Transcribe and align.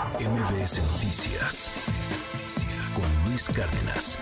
MBS 0.00 0.80
Noticias 0.94 1.70
con 2.94 3.28
Luis 3.28 3.50
Cárdenas. 3.50 4.18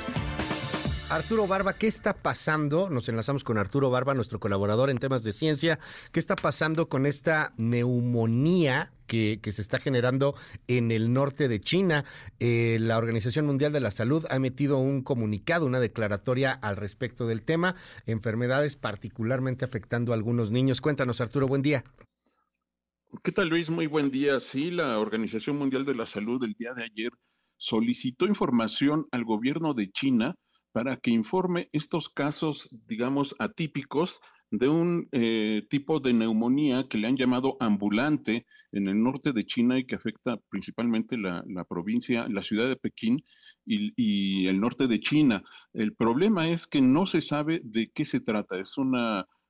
Arturo 1.08 1.46
Barba, 1.46 1.74
¿qué 1.74 1.86
está 1.86 2.14
pasando? 2.14 2.90
Nos 2.90 3.08
enlazamos 3.08 3.44
con 3.44 3.58
Arturo 3.58 3.88
Barba, 3.88 4.12
nuestro 4.12 4.40
colaborador 4.40 4.90
en 4.90 4.98
temas 4.98 5.22
de 5.22 5.32
ciencia. 5.32 5.78
¿Qué 6.10 6.18
está 6.18 6.34
pasando 6.34 6.88
con 6.88 7.06
esta 7.06 7.52
neumonía 7.58 8.90
que, 9.06 9.38
se 9.52 9.62
está 9.62 9.78
generando 9.78 10.34
en 10.66 10.90
el 10.90 11.12
norte 11.12 11.46
de 11.46 11.60
China? 11.60 12.04
Eh, 12.40 12.78
la 12.80 12.98
Organización 12.98 13.46
Mundial 13.46 13.72
de 13.72 13.78
la 13.78 13.92
Salud 13.92 14.26
ha 14.30 14.34
emitido 14.34 14.78
un 14.78 15.02
comunicado, 15.02 15.64
una 15.64 15.78
declaratoria 15.78 16.54
al 16.54 16.74
respecto 16.74 17.28
del 17.28 17.42
tema, 17.42 17.76
enfermedades 18.04 18.74
particularmente 18.74 19.64
afectando 19.64 20.10
a 20.10 20.16
algunos 20.16 20.50
niños. 20.50 20.80
Cuéntanos, 20.80 21.20
Arturo, 21.20 21.46
buen 21.46 21.62
día. 21.62 21.84
¿Qué 23.24 23.32
tal, 23.32 23.48
Luis? 23.48 23.70
Muy 23.70 23.86
buen 23.86 24.10
día. 24.10 24.38
Sí, 24.38 24.70
la 24.70 24.98
Organización 24.98 25.56
Mundial 25.56 25.86
de 25.86 25.94
la 25.94 26.04
Salud 26.04 26.44
el 26.44 26.52
día 26.52 26.74
de 26.74 26.84
ayer 26.84 27.10
solicitó 27.56 28.26
información 28.26 29.06
al 29.12 29.24
gobierno 29.24 29.72
de 29.72 29.90
China 29.90 30.34
para 30.72 30.94
que 30.98 31.10
informe 31.10 31.70
estos 31.72 32.10
casos, 32.10 32.68
digamos, 32.86 33.34
atípicos 33.38 34.20
de 34.50 34.68
un 34.68 35.08
eh, 35.12 35.66
tipo 35.70 36.00
de 36.00 36.12
neumonía 36.12 36.86
que 36.86 36.98
le 36.98 37.08
han 37.08 37.16
llamado 37.16 37.56
ambulante 37.60 38.44
en 38.72 38.88
el 38.88 39.02
norte 39.02 39.32
de 39.32 39.46
China 39.46 39.78
y 39.78 39.86
que 39.86 39.94
afecta 39.94 40.36
principalmente 40.50 41.16
la, 41.16 41.42
provincia, 41.66 42.28
la 42.28 42.42
ciudad 42.42 42.68
de 42.68 42.76
Pekín 42.76 43.24
y, 43.64 44.46
el 44.48 44.60
norte 44.60 44.86
de 44.86 45.00
China. 45.00 45.42
El 45.72 45.94
problema 45.94 46.50
es 46.50 46.66
que 46.66 46.82
no 46.82 47.06
se 47.06 47.22
sabe 47.22 47.62
de 47.64 47.90
qué 47.90 48.04
se 48.04 48.20
trata. 48.20 48.58
Es 48.58 48.76
un 48.76 48.94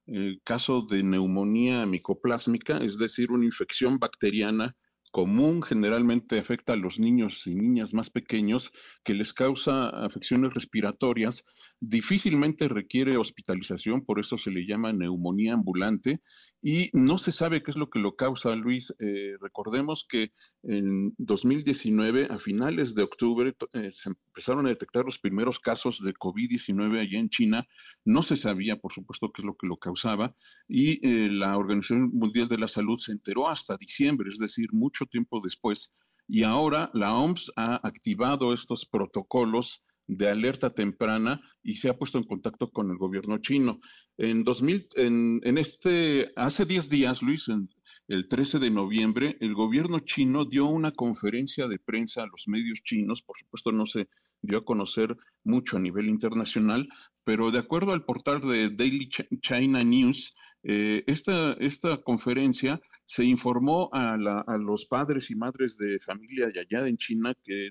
eh, 0.08 0.38
caso 0.44 0.82
de 0.82 1.02
neumonía 1.02 1.86
micoplásmica, 1.86 2.78
es 2.78 2.98
decir, 2.98 3.30
una 3.30 3.44
infección 3.44 3.98
bacteriana 3.98 4.74
común 5.10 5.62
generalmente 5.62 6.38
afecta 6.38 6.72
a 6.72 6.76
los 6.76 6.98
niños 6.98 7.46
y 7.46 7.54
niñas 7.54 7.94
más 7.94 8.10
pequeños, 8.10 8.72
que 9.04 9.14
les 9.14 9.32
causa 9.32 9.88
afecciones 9.88 10.54
respiratorias, 10.54 11.44
difícilmente 11.80 12.68
requiere 12.68 13.16
hospitalización, 13.16 14.04
por 14.04 14.20
eso 14.20 14.38
se 14.38 14.50
le 14.50 14.66
llama 14.66 14.92
neumonía 14.92 15.54
ambulante, 15.54 16.20
y 16.60 16.90
no 16.92 17.18
se 17.18 17.32
sabe 17.32 17.62
qué 17.62 17.70
es 17.70 17.76
lo 17.76 17.88
que 17.88 18.00
lo 18.00 18.16
causa, 18.16 18.54
Luis. 18.56 18.94
Eh, 18.98 19.36
recordemos 19.40 20.06
que 20.08 20.32
en 20.62 21.14
2019, 21.18 22.28
a 22.30 22.38
finales 22.38 22.94
de 22.94 23.02
octubre, 23.02 23.54
eh, 23.74 23.90
se 23.92 24.10
empezaron 24.10 24.66
a 24.66 24.70
detectar 24.70 25.04
los 25.04 25.18
primeros 25.18 25.60
casos 25.60 26.02
de 26.02 26.14
COVID-19 26.14 27.00
allá 27.00 27.18
en 27.18 27.28
China. 27.28 27.66
No 28.04 28.22
se 28.22 28.36
sabía, 28.36 28.76
por 28.76 28.92
supuesto, 28.92 29.30
qué 29.32 29.42
es 29.42 29.46
lo 29.46 29.56
que 29.56 29.66
lo 29.66 29.76
causaba, 29.76 30.34
y 30.68 31.06
eh, 31.06 31.28
la 31.30 31.56
Organización 31.56 32.10
Mundial 32.12 32.48
de 32.48 32.58
la 32.58 32.68
Salud 32.68 32.98
se 32.98 33.12
enteró 33.12 33.48
hasta 33.48 33.76
diciembre, 33.76 34.28
es 34.28 34.38
decir, 34.38 34.68
mucho 34.72 34.97
tiempo 35.06 35.40
después. 35.42 35.92
Y 36.26 36.42
ahora 36.42 36.90
la 36.92 37.14
OMS 37.14 37.52
ha 37.56 37.76
activado 37.86 38.52
estos 38.52 38.84
protocolos 38.84 39.82
de 40.06 40.28
alerta 40.28 40.70
temprana 40.70 41.40
y 41.62 41.76
se 41.76 41.88
ha 41.88 41.96
puesto 41.96 42.18
en 42.18 42.24
contacto 42.24 42.70
con 42.70 42.90
el 42.90 42.96
gobierno 42.96 43.38
chino. 43.38 43.80
En 44.16 44.42
2000, 44.42 44.88
en, 44.96 45.40
en 45.44 45.58
este, 45.58 46.32
hace 46.36 46.64
10 46.64 46.88
días, 46.88 47.22
Luis, 47.22 47.48
el 48.08 48.26
13 48.26 48.58
de 48.58 48.70
noviembre, 48.70 49.36
el 49.40 49.54
gobierno 49.54 50.00
chino 50.00 50.46
dio 50.46 50.66
una 50.66 50.92
conferencia 50.92 51.68
de 51.68 51.78
prensa 51.78 52.22
a 52.22 52.26
los 52.26 52.48
medios 52.48 52.82
chinos, 52.82 53.22
por 53.22 53.36
supuesto 53.38 53.70
no 53.70 53.86
se 53.86 54.08
dio 54.40 54.58
a 54.58 54.64
conocer 54.64 55.14
mucho 55.44 55.76
a 55.76 55.80
nivel 55.80 56.08
internacional, 56.08 56.88
pero 57.24 57.50
de 57.50 57.58
acuerdo 57.58 57.92
al 57.92 58.04
portal 58.04 58.40
de 58.40 58.70
Daily 58.70 59.10
China 59.42 59.84
News, 59.84 60.34
eh, 60.62 61.04
esta, 61.06 61.52
esta 61.54 61.98
conferencia 61.98 62.80
se 63.08 63.24
informó 63.24 63.88
a, 63.90 64.18
los 64.58 64.84
padres 64.84 65.30
y 65.30 65.34
madres 65.34 65.78
de 65.78 65.98
familia 65.98 66.48
allá 66.48 66.86
en 66.86 66.98
China 66.98 67.34
que 67.42 67.70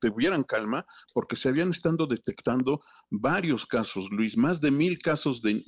tuvieran 0.00 0.42
calma 0.42 0.84
porque 1.14 1.36
se 1.36 1.48
habían 1.48 1.70
estado 1.70 2.04
detectando 2.04 2.80
varios 3.08 3.64
casos, 3.64 4.10
Luis, 4.10 4.36
más 4.36 4.60
de 4.60 4.72
mil 4.72 4.98
casos 4.98 5.40
de, 5.40 5.62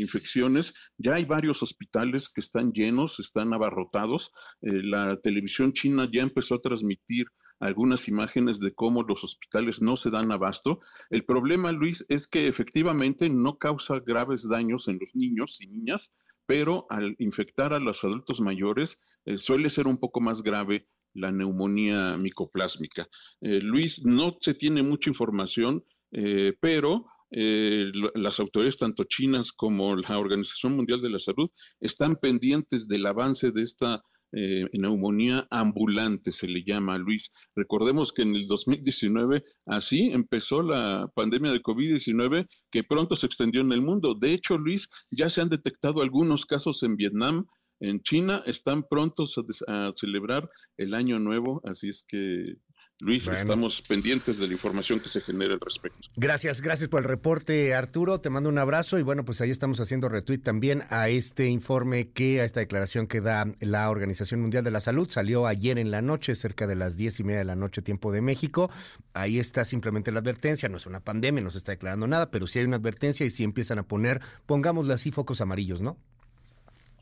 infecciones. 0.00 0.72
Ya 0.96 1.16
hay 1.16 1.26
varios 1.26 1.62
hospitales 1.62 2.30
que 2.30 2.40
están 2.40 2.72
llenos, 2.72 3.20
están 3.20 3.52
abarrotados. 3.52 4.32
Eh, 4.62 4.82
la 4.82 5.20
televisión 5.20 5.74
china 5.74 6.08
ya 6.10 6.22
empezó 6.22 6.54
a 6.54 6.62
transmitir 6.62 7.26
algunas 7.60 8.08
imágenes 8.08 8.60
de 8.60 8.72
cómo 8.72 9.02
los 9.02 9.22
hospitales 9.24 9.82
no 9.82 9.98
se 9.98 10.08
dan 10.08 10.32
abasto. 10.32 10.80
El 11.10 11.26
problema, 11.26 11.70
Luis, 11.70 12.04
es 12.08 12.26
que 12.26 12.46
efectivamente 12.46 13.28
no 13.28 13.58
causa 13.58 14.00
graves 14.00 14.48
daños 14.48 14.88
en 14.88 14.98
los 14.98 15.14
niños 15.14 15.60
y 15.60 15.66
niñas, 15.66 16.14
pero 16.46 16.86
al 16.90 17.14
infectar 17.18 17.72
a 17.72 17.78
los 17.78 18.04
adultos 18.04 18.40
mayores 18.40 18.98
eh, 19.24 19.38
suele 19.38 19.70
ser 19.70 19.86
un 19.86 19.98
poco 19.98 20.20
más 20.20 20.42
grave 20.42 20.88
la 21.14 21.30
neumonía 21.30 22.16
micoplásmica. 22.16 23.08
Eh, 23.40 23.60
Luis, 23.60 24.04
no 24.04 24.36
se 24.40 24.54
tiene 24.54 24.82
mucha 24.82 25.10
información, 25.10 25.84
eh, 26.12 26.54
pero 26.60 27.06
las 27.36 28.38
autoridades, 28.38 28.78
tanto 28.78 29.02
chinas 29.02 29.50
como 29.50 29.96
la 29.96 30.20
Organización 30.20 30.76
Mundial 30.76 31.00
de 31.00 31.10
la 31.10 31.18
Salud, 31.18 31.50
están 31.80 32.14
pendientes 32.14 32.86
del 32.86 33.04
avance 33.06 33.50
de 33.50 33.62
esta 33.62 34.04
eh, 34.36 34.68
neumonía 34.72 35.46
ambulante, 35.50 36.32
se 36.32 36.48
le 36.48 36.64
llama, 36.64 36.98
Luis. 36.98 37.30
Recordemos 37.54 38.12
que 38.12 38.22
en 38.22 38.34
el 38.34 38.46
2019 38.46 39.44
así 39.66 40.10
empezó 40.12 40.62
la 40.62 41.08
pandemia 41.14 41.52
de 41.52 41.62
COVID-19 41.62 42.48
que 42.70 42.82
pronto 42.84 43.14
se 43.16 43.26
extendió 43.26 43.60
en 43.60 43.72
el 43.72 43.80
mundo. 43.80 44.14
De 44.14 44.32
hecho, 44.32 44.58
Luis, 44.58 44.88
ya 45.10 45.30
se 45.30 45.40
han 45.40 45.48
detectado 45.48 46.02
algunos 46.02 46.46
casos 46.46 46.82
en 46.82 46.96
Vietnam, 46.96 47.46
en 47.80 48.00
China, 48.02 48.42
están 48.46 48.84
prontos 48.88 49.36
a 49.68 49.92
celebrar 49.94 50.48
el 50.76 50.94
año 50.94 51.18
nuevo, 51.18 51.60
así 51.64 51.88
es 51.88 52.04
que 52.06 52.56
Luis, 53.00 53.26
estamos 53.26 53.82
pendientes 53.82 54.38
de 54.38 54.46
la 54.46 54.52
información 54.52 55.00
que 55.00 55.08
se 55.08 55.20
genere 55.20 55.54
al 55.54 55.60
respecto. 55.60 56.08
Gracias, 56.14 56.60
gracias 56.60 56.88
por 56.88 57.00
el 57.00 57.08
reporte, 57.08 57.74
Arturo. 57.74 58.20
Te 58.20 58.30
mando 58.30 58.48
un 58.48 58.56
abrazo 58.56 59.00
y 59.00 59.02
bueno, 59.02 59.24
pues 59.24 59.40
ahí 59.40 59.50
estamos 59.50 59.80
haciendo 59.80 60.08
retweet 60.08 60.38
también 60.38 60.84
a 60.90 61.08
este 61.08 61.48
informe 61.48 62.10
que, 62.10 62.40
a 62.40 62.44
esta 62.44 62.60
declaración 62.60 63.08
que 63.08 63.20
da 63.20 63.46
la 63.58 63.90
Organización 63.90 64.40
Mundial 64.40 64.62
de 64.62 64.70
la 64.70 64.80
Salud. 64.80 65.10
Salió 65.10 65.48
ayer 65.48 65.80
en 65.80 65.90
la 65.90 66.02
noche, 66.02 66.36
cerca 66.36 66.68
de 66.68 66.76
las 66.76 66.96
diez 66.96 67.18
y 67.18 67.24
media 67.24 67.40
de 67.40 67.44
la 67.44 67.56
noche, 67.56 67.82
tiempo 67.82 68.12
de 68.12 68.22
México. 68.22 68.70
Ahí 69.12 69.40
está 69.40 69.64
simplemente 69.64 70.12
la 70.12 70.20
advertencia. 70.20 70.68
No 70.68 70.76
es 70.76 70.86
una 70.86 71.00
pandemia, 71.00 71.42
no 71.42 71.50
se 71.50 71.58
está 71.58 71.72
declarando 71.72 72.06
nada, 72.06 72.30
pero 72.30 72.46
sí 72.46 72.60
hay 72.60 72.64
una 72.64 72.76
advertencia 72.76 73.26
y 73.26 73.30
sí 73.30 73.42
empiezan 73.42 73.80
a 73.80 73.82
poner, 73.82 74.20
pongámosle 74.46 74.94
así, 74.94 75.10
focos 75.10 75.40
amarillos, 75.40 75.80
¿no? 75.80 75.98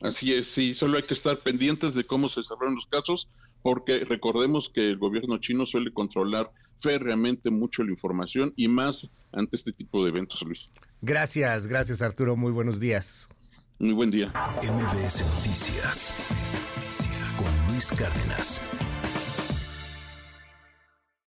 Así 0.01 0.33
es, 0.33 0.47
sí, 0.47 0.73
solo 0.73 0.97
hay 0.97 1.03
que 1.03 1.13
estar 1.13 1.39
pendientes 1.39 1.93
de 1.93 2.03
cómo 2.03 2.27
se 2.27 2.43
cerraron 2.43 2.75
los 2.75 2.87
casos 2.87 3.29
porque 3.63 4.05
recordemos 4.05 4.69
que 4.69 4.89
el 4.89 4.97
gobierno 4.97 5.37
chino 5.39 5.65
suele 5.65 5.91
controlar 5.91 6.51
férreamente 6.77 7.49
mucho 7.49 7.83
la 7.83 7.91
información 7.91 8.53
y 8.55 8.67
más 8.67 9.09
ante 9.31 9.55
este 9.55 9.71
tipo 9.71 10.03
de 10.03 10.09
eventos, 10.09 10.43
Luis. 10.43 10.71
Gracias, 11.01 11.65
gracias 11.65 12.01
Arturo, 12.01 12.35
muy 12.35 12.51
buenos 12.51 12.79
días. 12.79 13.27
Muy 13.79 13.93
buen 13.93 14.11
día. 14.11 14.27
MBS 14.61 15.21
Noticias 15.35 16.13
con 17.37 17.71
Luis 17.71 17.89
Cárdenas. 17.91 18.61